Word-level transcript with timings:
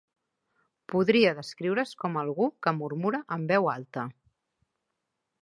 Podria 0.93 1.33
descriure's 1.39 1.91
com 2.05 2.17
algú 2.23 2.49
que 2.67 2.75
murmura 2.79 3.21
en 3.37 3.47
veu 3.53 3.71
alta. 3.77 4.09